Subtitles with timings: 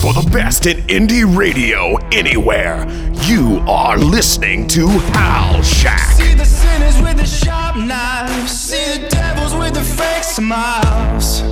[0.00, 2.86] For the best in indie radio anywhere,
[3.24, 6.16] you are listening to Halshack.
[6.16, 11.42] See the sinners with the sharp knives, see the devils with the fake smiles.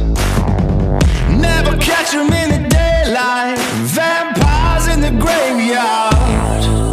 [1.28, 6.87] Never catch them in the daylight, vampires in the graveyard.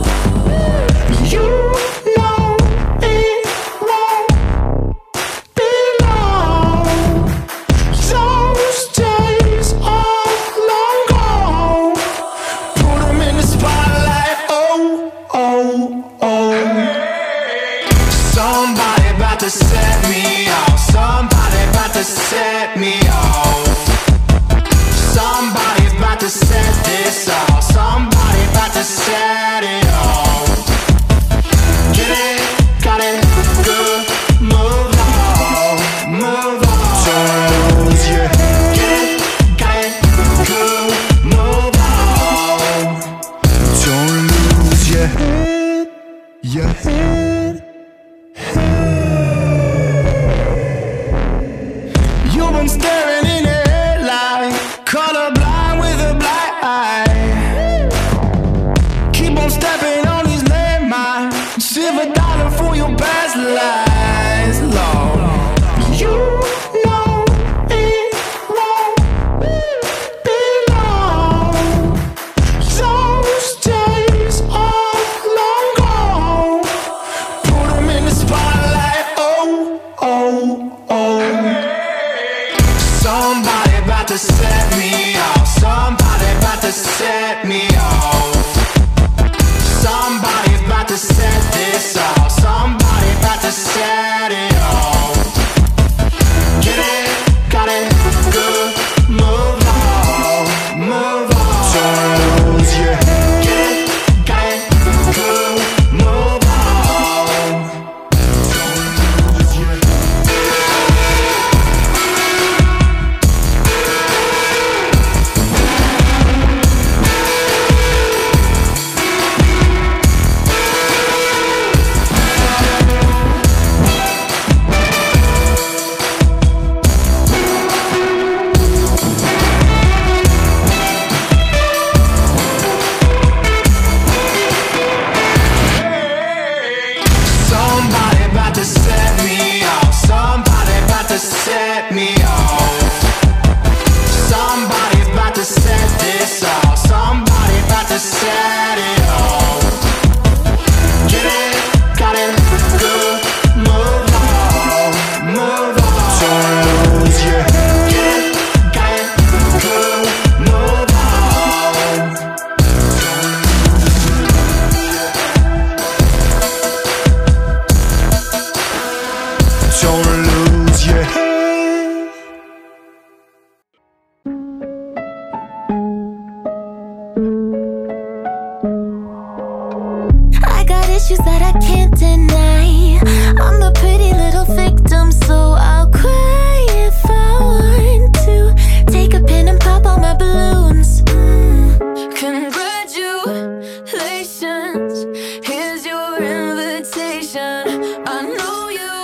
[27.16, 27.64] this off.
[27.64, 29.84] Somebody about to set it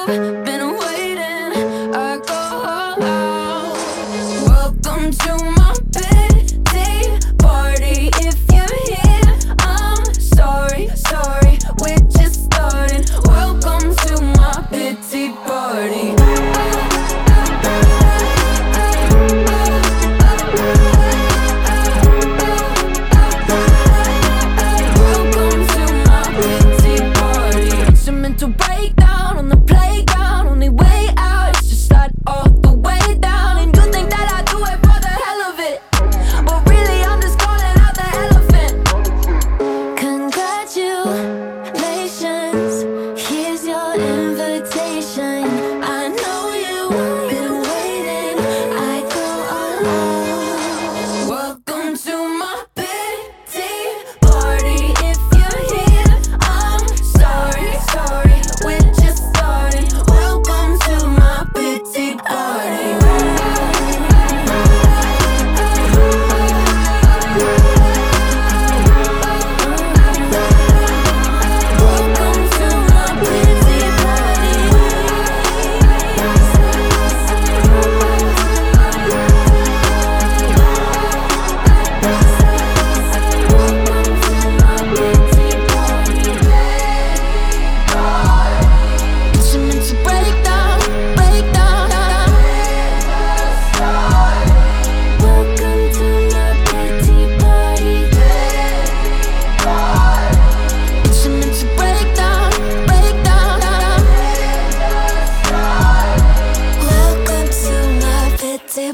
[0.07, 0.50] love.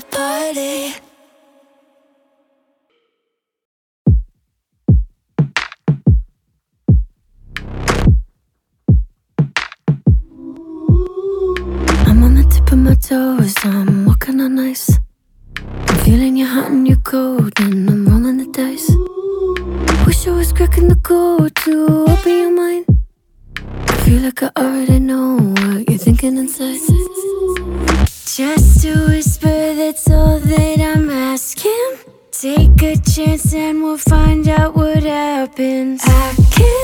[0.01, 0.93] party.
[12.05, 14.99] I'm on the tip of my toes, I'm walking on ice.
[15.57, 18.89] I'm feeling your hot and your cold, and I'm rolling the dice.
[20.05, 20.96] Wish I was cracking the
[33.53, 36.01] and we'll find out what happens.
[36.03, 36.76] I can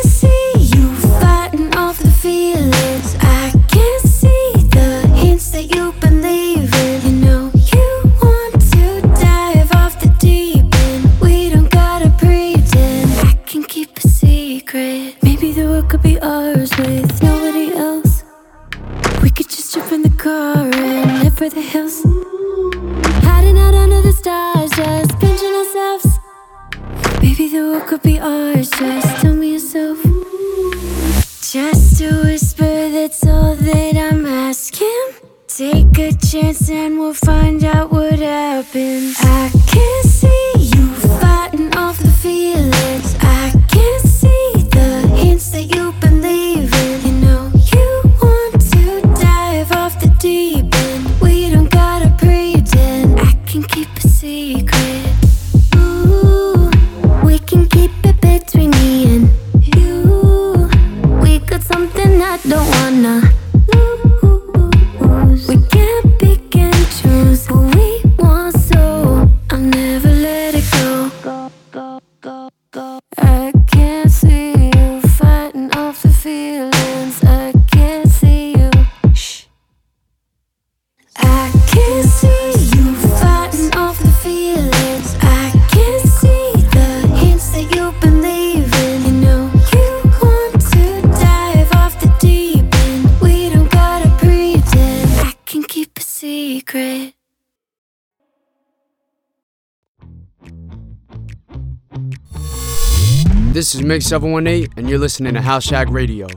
[103.83, 106.27] is Mix 718, and you're listening to House Shack Radio.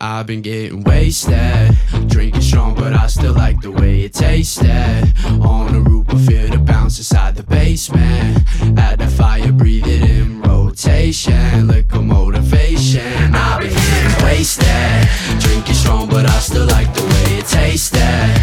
[0.00, 1.76] I've been getting wasted,
[2.08, 5.12] drinking strong, but I still like the way it tasted.
[5.40, 8.38] On the roof, I feel the bounce inside the basement.
[8.78, 13.34] At the fire, breathe it in rotation, liquor motivation.
[13.34, 18.41] I've been getting wasted, drinking strong, but I still like the way it tasted.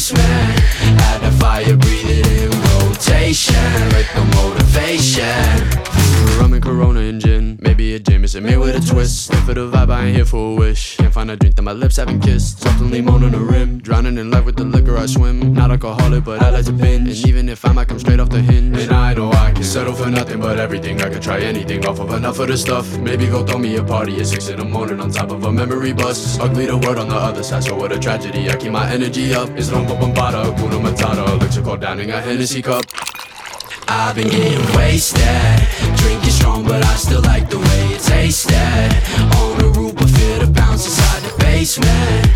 [0.00, 1.00] Basement.
[1.02, 2.50] At the fire, breathe it in
[2.88, 3.54] rotation,
[3.90, 5.99] liquor motivation.
[8.00, 9.32] A Jameson made with a twist.
[9.32, 10.96] And for the vibe, I ain't here for a wish.
[10.96, 12.60] Can't find a drink that my lips haven't kissed.
[12.60, 15.52] Something lemon on the rim, drowning in life with the liquor I swim.
[15.52, 17.08] Not alcoholic, but I like to binge.
[17.08, 19.64] And even if I might come straight off the hinge, and I know I can
[19.64, 21.00] settle for nothing but everything.
[21.02, 22.98] I could try anything off of enough of the stuff.
[22.98, 25.52] Maybe go throw me a party at six in the morning on top of a
[25.52, 26.38] memory bus.
[26.38, 28.50] Ugly the word on the other side, so what a tragedy.
[28.50, 29.50] I keep my energy up.
[29.50, 32.84] It's Rompa Bombada, Kuna Matata, called downing a Hennessy cup.
[33.92, 35.20] I've been getting wasted,
[36.00, 38.90] drinking strong, but I still like the way it tasted.
[39.40, 42.26] On the roof, I feel the bounce inside the basement.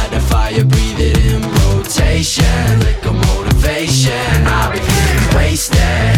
[0.00, 4.36] At the fire, breathe it in rotation, liquor motivation.
[4.46, 6.13] I've been getting wasted,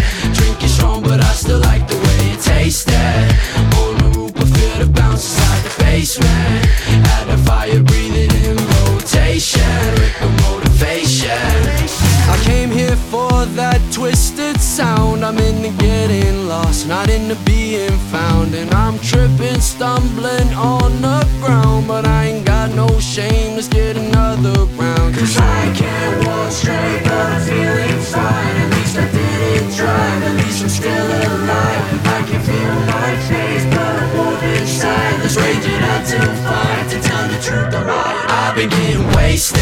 [16.87, 18.55] not into being found.
[18.55, 21.89] And I'm tripping, stumbling on the ground.
[21.89, 25.15] But I ain't got no shame, let's get another round.
[25.15, 28.57] Cause I can't walk straight, but I'm feeling fine.
[28.63, 32.07] At least I didn't drive, at least I'm still alive.
[32.07, 35.21] I can feel my face, but I'm moving inside.
[35.21, 36.91] Let's rage it out till five.
[36.91, 38.27] To tell the truth, I'm right.
[38.29, 39.61] I've been getting wasted,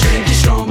[0.00, 0.69] drinking strong,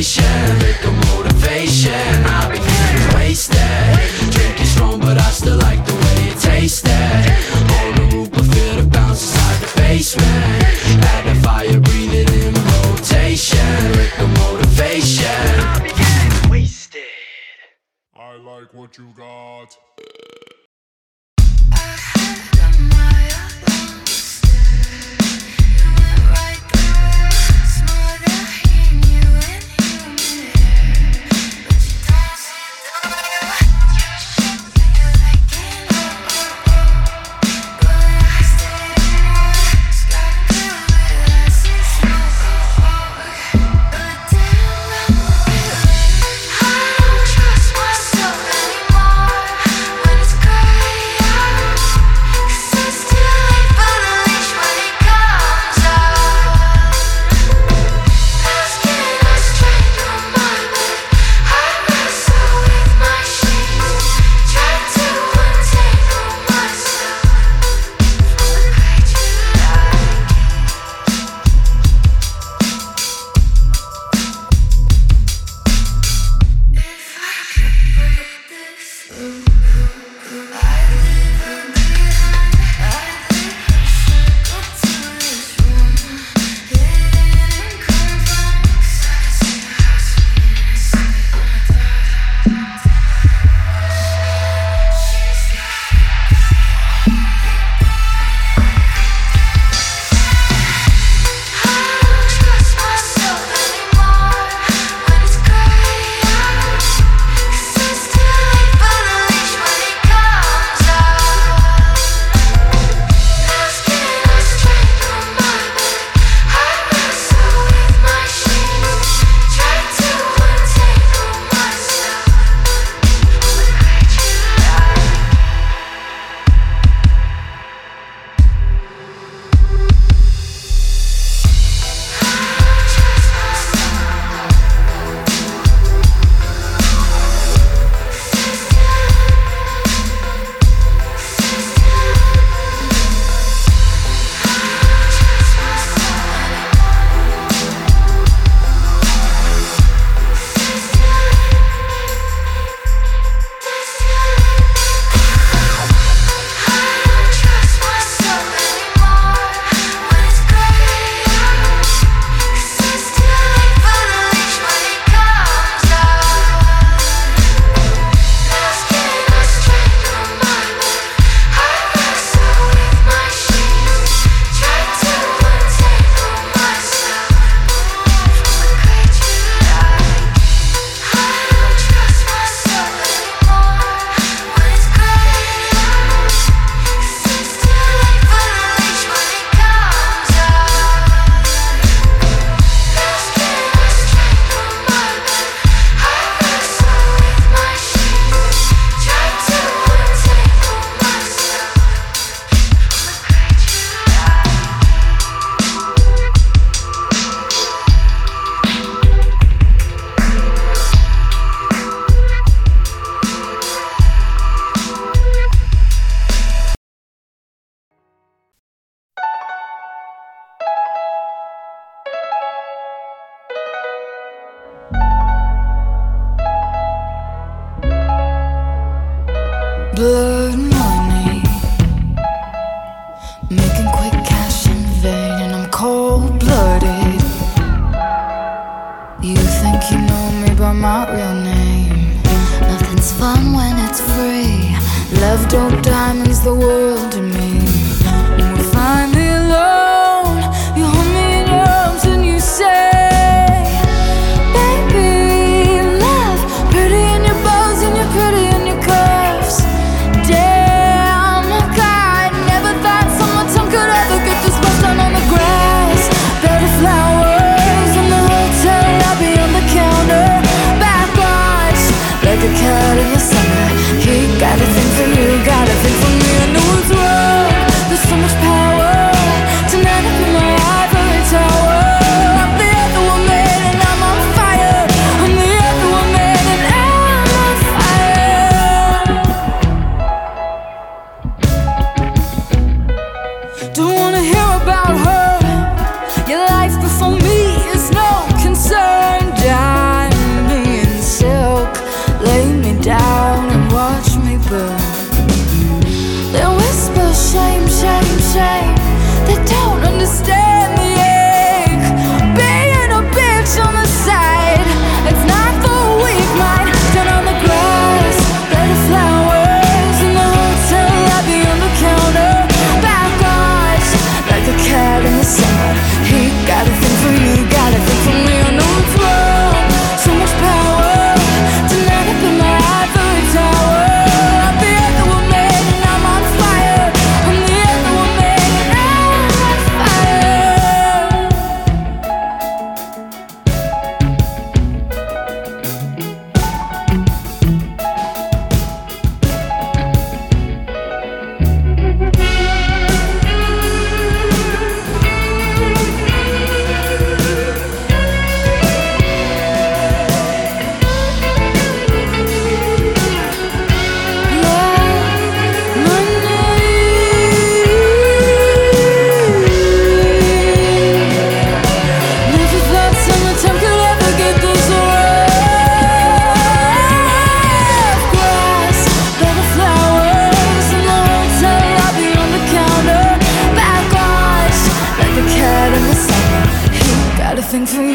[0.00, 1.92] rotation, liquor motivation.
[2.24, 6.90] I've been getting wasted, drinking strong, but I still like the way it tasted.
[7.76, 11.04] On the roof, I feel the bounce inside the basement.
[11.04, 15.26] At the fire, breathe it in rotation, liquor motivation.
[15.60, 17.02] I've been getting wasted.
[18.16, 19.76] I like what you got.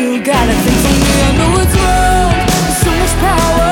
[0.05, 2.47] You got a thing for me, I know it's wrong.
[2.83, 3.64] So much power.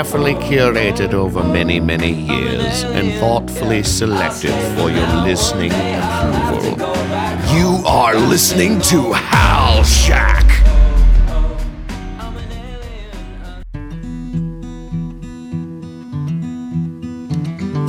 [0.00, 6.88] Carefully curated over many, many years and thoughtfully selected for your listening approval.
[7.54, 10.48] You are listening to Halshack.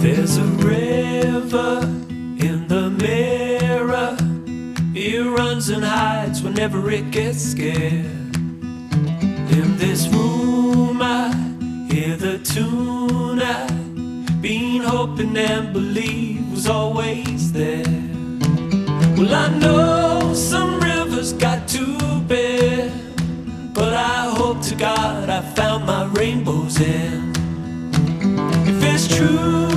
[0.02, 1.80] There's a river
[2.46, 4.18] in the mirror.
[4.94, 8.21] It runs and hides whenever it gets scared.
[12.54, 17.86] Tune I've been hoping and believe was always there.
[19.16, 22.92] Well, I know some rivers got too big,
[23.74, 27.38] but I hope to God I found my rainbow's end.
[28.68, 29.70] If it's true,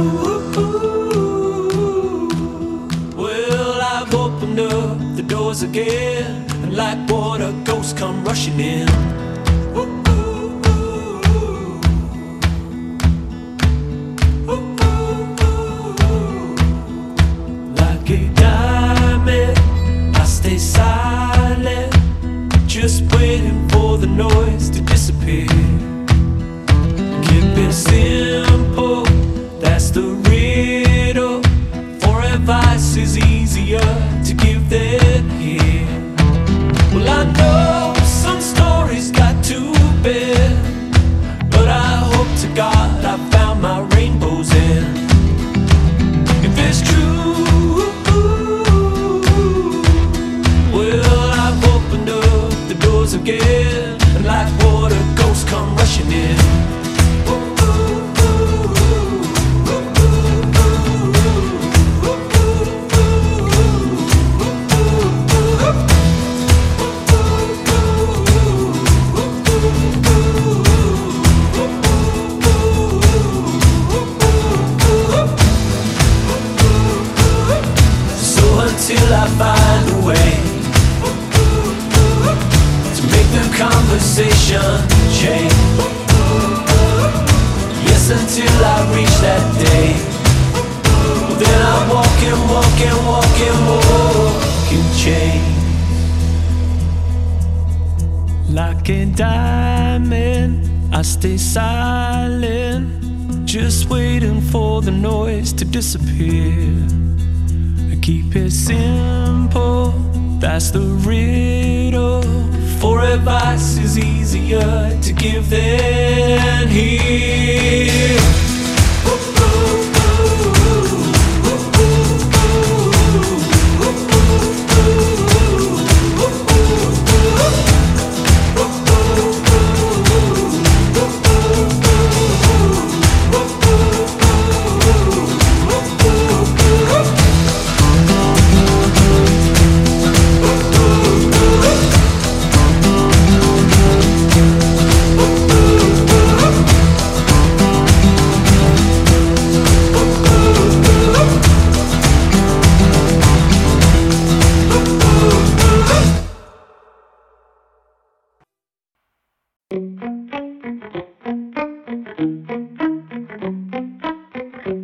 [3.16, 9.23] well, I've opened up the doors again, and like water, ghosts come rushing in.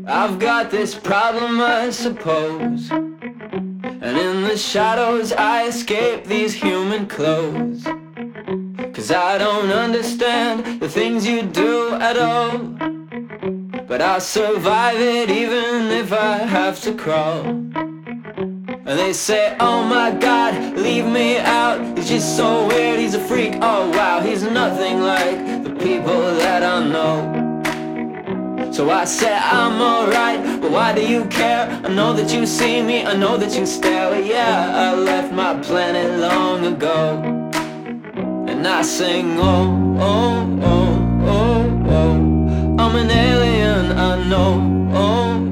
[0.06, 2.90] I've got this problem, I suppose.
[2.90, 7.84] And in the shadows, I escape these human clothes.
[8.92, 12.58] Cause I don't understand the things you do at all.
[13.86, 17.69] But I'll survive it even if I have to crawl.
[18.90, 21.96] And they say, oh my god, leave me out.
[21.96, 26.64] He's just so weird, he's a freak, oh wow He's nothing like the people that
[26.64, 28.72] I know.
[28.72, 31.68] So I say I'm alright, but why do you care?
[31.84, 34.10] I know that you see me, I know that you stare.
[34.10, 37.22] But yeah, I left my planet long ago.
[38.48, 42.14] And I sing, oh, oh, oh, oh, oh
[42.82, 45.49] I'm an alien, I know, oh,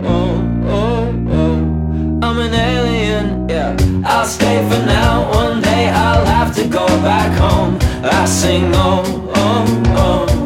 [4.29, 7.79] stay for now, one day I'll have to go back home.
[8.05, 9.03] I sing, oh,
[9.35, 10.38] oh, oh,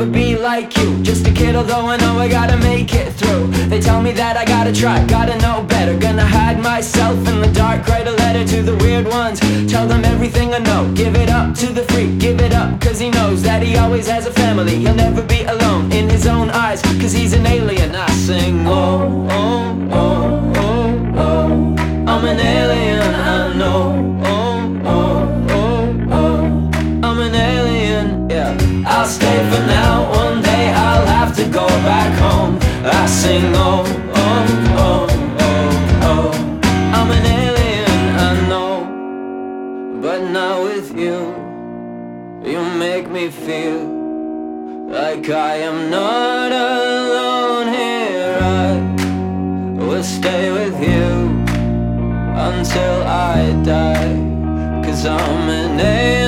[0.00, 3.48] never be like you, just a kid although I know I gotta make it through.
[3.68, 5.96] They tell me that I gotta try, gotta know better.
[5.98, 9.40] Gonna hide myself in the dark, write a letter to the weird ones.
[9.70, 12.98] Tell them everything I know, give it up to the freak Give it up cause
[12.98, 14.76] he knows that he always has a family.
[14.76, 19.28] He'll never be alone in his own eyes Cause he's an alien, I sing oh,
[19.30, 21.76] oh, oh, oh, oh.
[22.10, 24.20] I'm an alien, I know.
[24.24, 27.06] Oh, oh, oh, oh.
[27.06, 28.70] I'm an alien, yeah.
[28.86, 29.69] I'll stay for now,
[31.52, 32.58] go back home.
[32.84, 33.84] I sing oh,
[34.14, 34.46] oh,
[34.86, 35.06] oh,
[35.48, 35.70] oh,
[36.10, 36.30] oh.
[36.96, 37.90] I'm an alien,
[38.28, 40.00] I know.
[40.02, 41.40] But not with you.
[42.42, 43.80] You make me feel
[44.88, 48.38] Like I am not alone here.
[48.40, 51.10] I will stay with you
[52.48, 54.16] until I die
[54.84, 56.19] Cause I'm an alien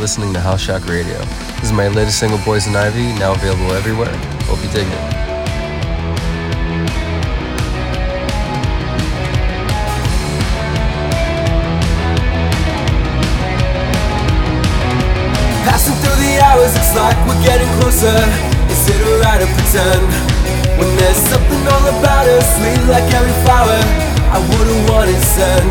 [0.00, 1.18] listening to Halshack Radio.
[1.60, 4.08] This is my latest single, Poison Ivy, now available everywhere.
[4.48, 5.02] Hope you dig it.
[15.68, 18.16] Passing through the hours, it's like we're getting closer.
[18.72, 20.08] Is it alright to pretend?
[20.80, 23.76] When there's something all about us, sweet like every flower,
[24.32, 25.68] I wouldn't want it send.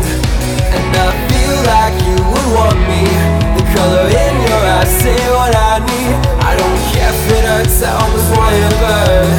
[0.70, 3.29] And I feel like you would want me.
[3.74, 6.14] Color in your eyes, say what I need.
[6.42, 9.30] I don't care if it hurts, I always want you to burn.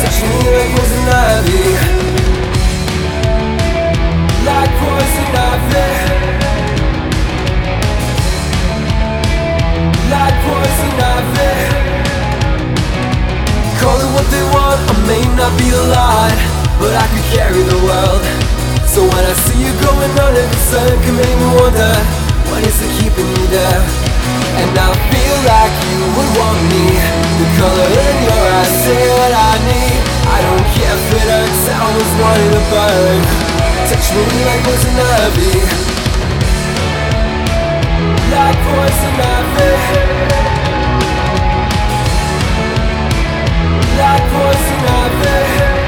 [0.00, 1.64] Touch me like poison ivy.
[4.48, 6.04] Like poison ivy.
[10.14, 11.50] like poison ivy.
[13.80, 16.36] Call it what they want, I may not be a lot,
[16.80, 18.22] but I could carry the world.
[18.86, 21.94] So when I see you going under the sun, can make me wonder,
[22.48, 23.82] what is it you there?
[24.58, 26.86] And I feel like you would want me.
[27.38, 30.00] The color in your eyes say what I need.
[30.34, 33.20] I don't care if it hurts, I always wanted to burn.
[33.90, 35.54] Touch me like poison ivy.
[38.34, 40.14] Like poison ivy.
[43.94, 45.84] like poison ivy.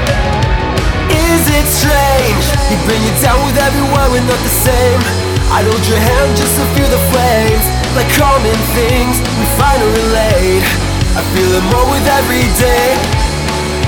[1.11, 2.45] Is it strange?
[2.71, 5.26] You bring you down with every word, we're not the same.
[5.47, 9.93] I hold your hand just to feel the flames, like common things we find and
[9.95, 10.65] relate.
[11.15, 12.91] I feel it more with every day.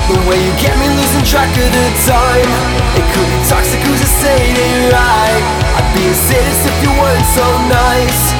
[0.08, 2.50] The way you get me losing track of the time.
[2.96, 5.44] It could be toxic, who's to say it right?
[5.76, 8.39] I'd be a sadist if you weren't so nice.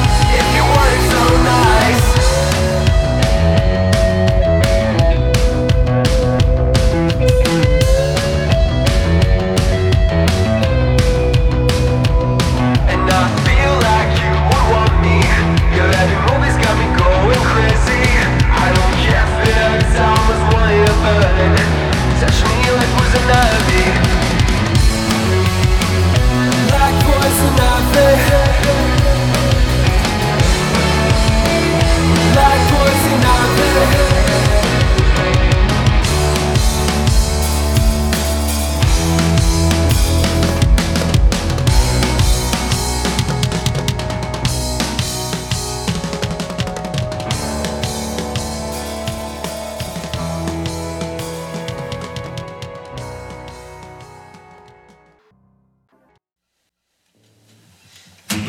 [32.33, 34.10] Like poison ivy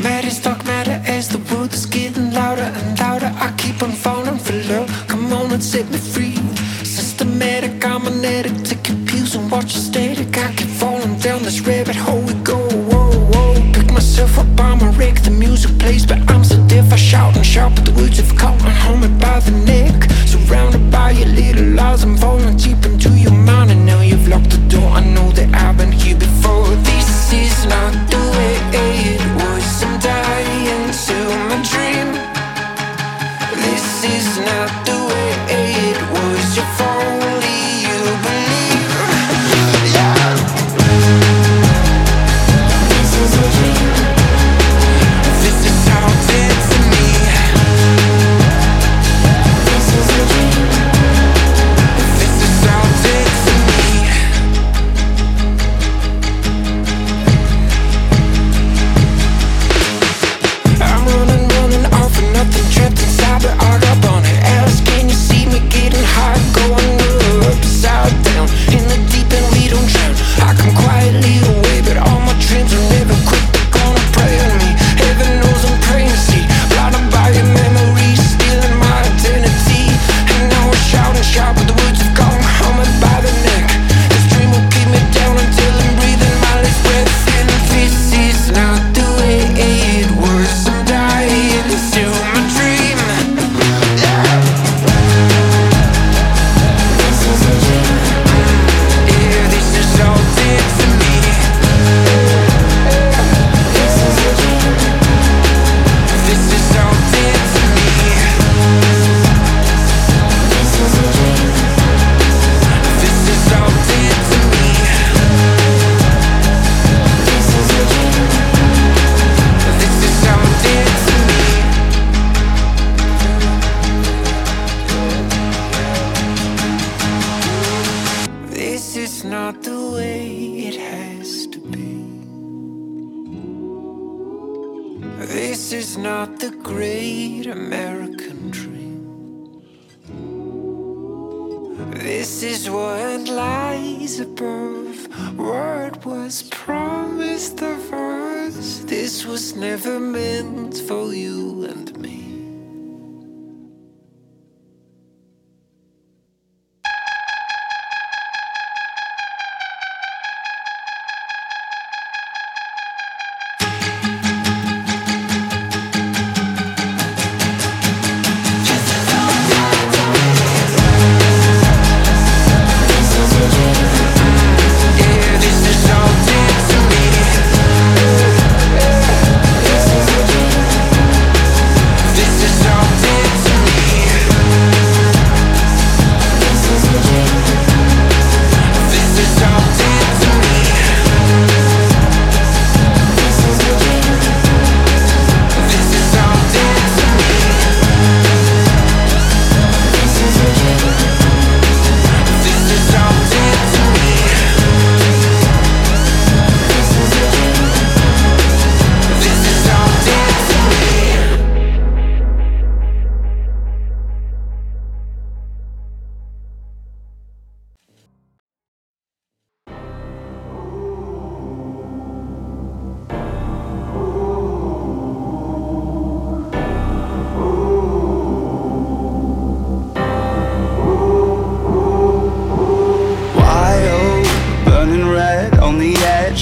[0.03, 3.33] Matter is dark matter as the world is getting louder and louder.
[3.37, 4.91] I keep on falling for love.
[5.07, 6.32] Come on and set me free.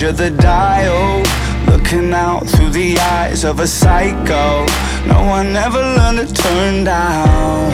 [0.01, 1.22] Edge of the dial.
[1.66, 4.66] Looking out through the eyes of a psycho.
[5.07, 7.70] No one ever learned to turn down.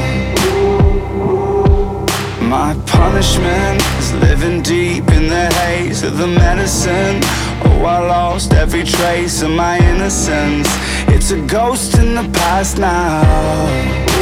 [2.48, 7.20] My punishment is living deep in the haze of the medicine.
[7.64, 10.68] Oh, I lost every trace of my innocence.
[11.08, 14.15] It's a ghost in the past now.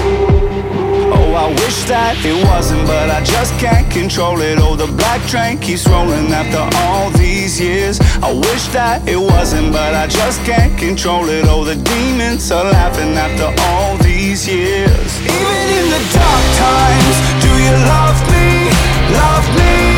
[1.37, 4.59] I wish that it wasn't, but I just can't control it.
[4.61, 7.99] Oh, the black train keeps rolling after all these years.
[8.23, 11.45] I wish that it wasn't, but I just can't control it.
[11.49, 15.11] Oh, the demons are laughing after all these years.
[15.27, 18.71] Even in the dark times, do you love me?
[19.11, 19.94] Love me?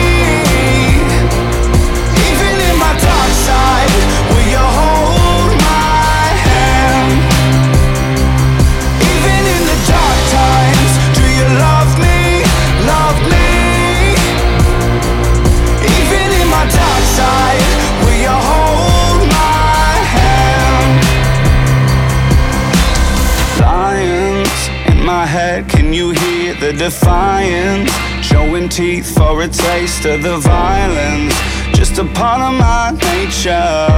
[26.86, 27.90] Defiance?
[28.22, 31.34] Showing teeth for a taste of the violence,
[31.74, 33.90] just a part of my nature.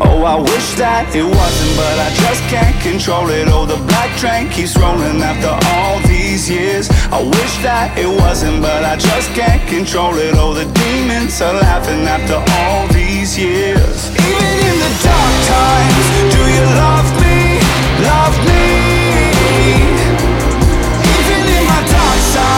[0.00, 3.48] Oh, I wish that it wasn't, but I just can't control it.
[3.52, 6.88] Oh, the black train keeps rolling after all these years.
[7.12, 10.32] I wish that it wasn't, but I just can't control it.
[10.40, 14.08] Oh, the demons are laughing after all these years.
[14.16, 17.60] Even in the dark times, do you love me?
[18.08, 18.87] Love me?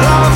[0.00, 0.31] love.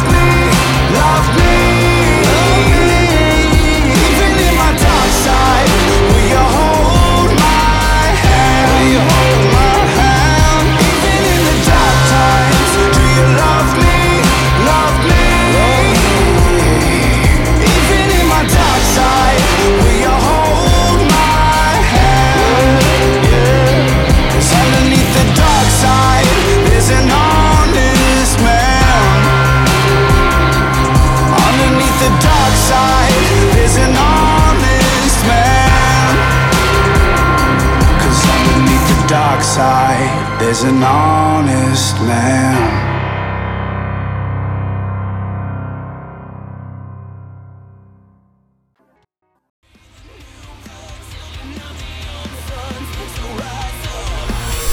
[40.69, 42.57] An honest man.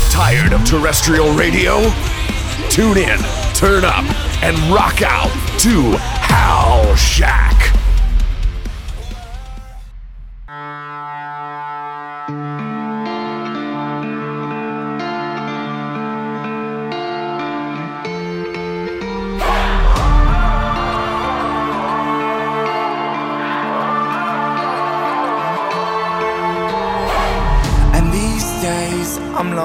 [0.10, 1.82] Tired of terrestrial radio?
[2.72, 3.20] Tune in,
[3.54, 4.04] turn up,
[4.42, 5.30] and rock out
[5.60, 5.92] to
[6.26, 7.53] Halshack.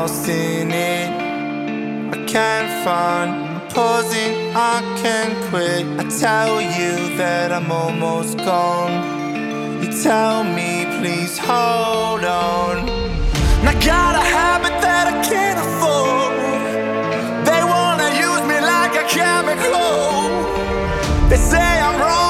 [0.09, 1.09] Lost in it.
[2.15, 5.85] I can't find I'm pausing, I can't quit.
[6.01, 8.97] I tell you that I'm almost gone.
[9.83, 12.89] You tell me, please hold on.
[13.61, 16.33] And I got a habit that I can't afford.
[17.49, 19.89] They wanna use me like a chemical.
[21.31, 22.28] They say I'm wrong,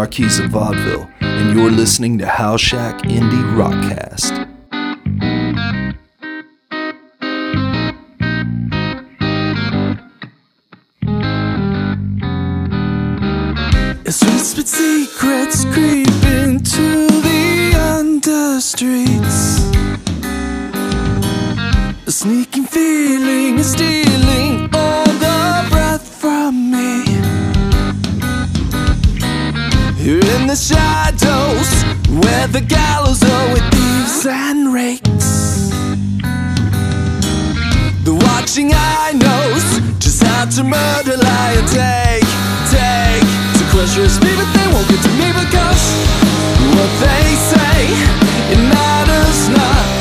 [0.00, 4.48] Marquise of Vaudeville, and you're listening to Halshack Indie Rockcast.
[14.06, 19.60] As whispered secrets creep into the understreets.
[22.06, 24.09] A sneaking feeling is stealing
[32.22, 35.70] where the gallows are with thieves and rakes.
[38.04, 39.64] The watching eye knows
[39.98, 42.28] just how to murder, lie, and take,
[42.72, 43.26] take.
[43.58, 45.82] To crush your spirit, they won't get to me because
[46.76, 47.76] what they say,
[48.52, 49.99] it matters not.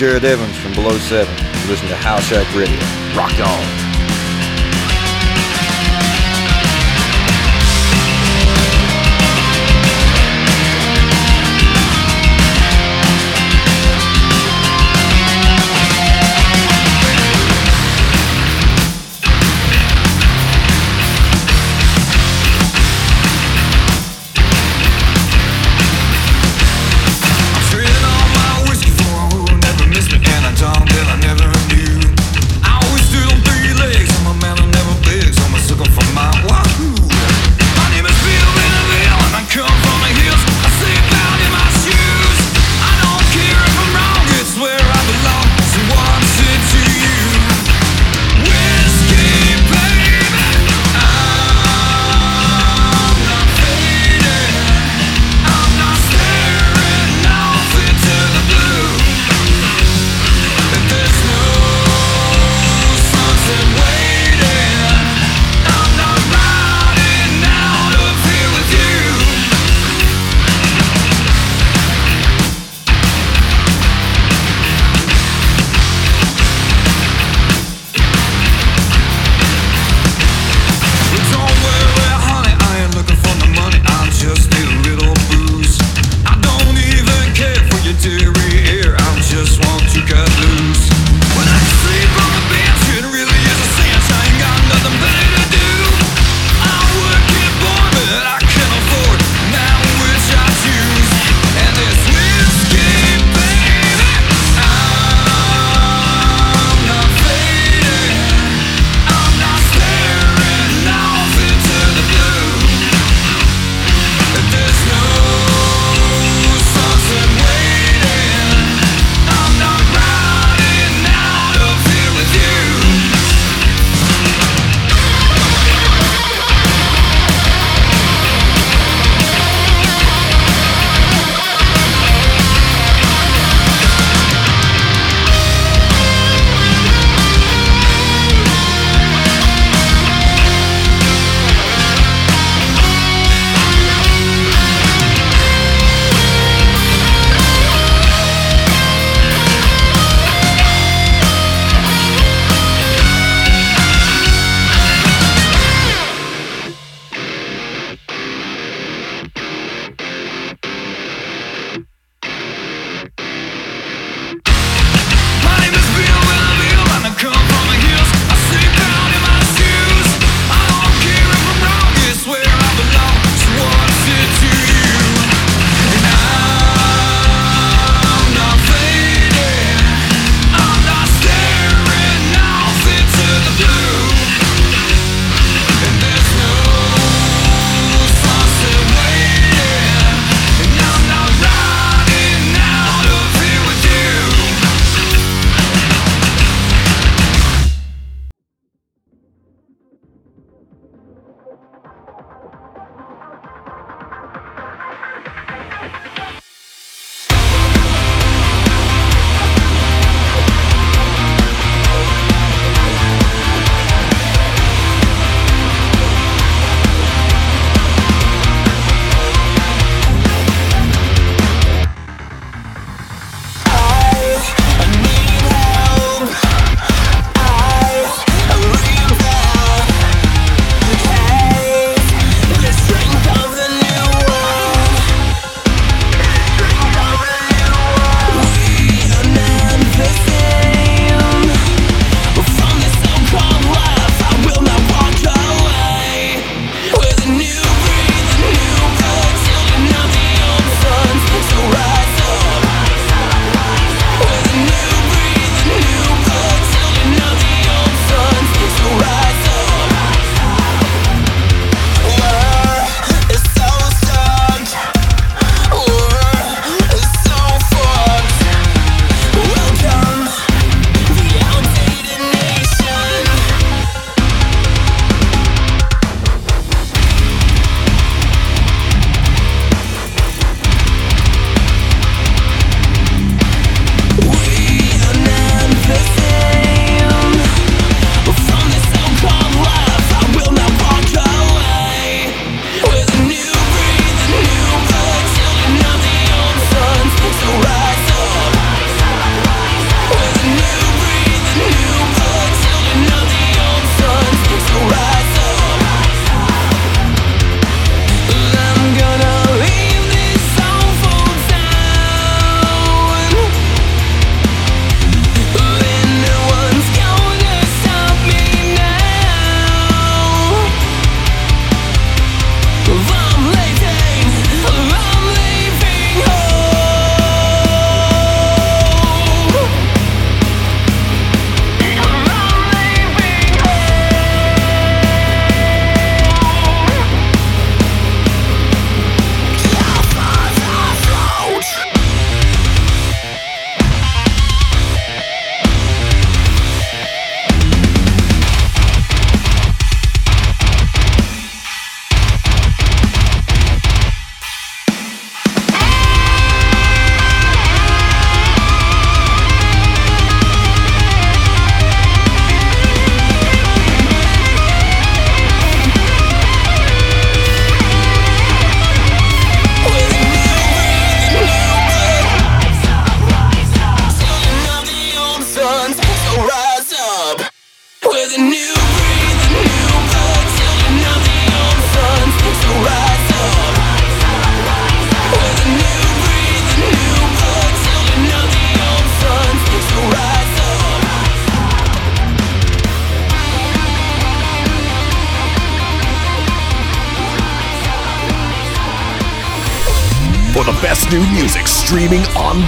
[0.00, 1.30] Jared Evans from Below 7.
[1.68, 2.80] Listen to Halshack Radio.
[3.14, 3.89] Rock on.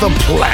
[0.02, 0.51] The planet.